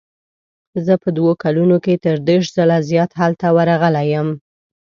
زه 0.85 0.93
په 1.03 1.09
دوو 1.17 1.31
کلونو 1.43 1.77
کې 1.85 2.01
تر 2.05 2.15
دېرش 2.27 2.47
ځله 2.57 2.77
زیات 2.89 3.11
هلته 3.21 3.47
ورغلی 3.57 4.05
یم. 4.13 4.29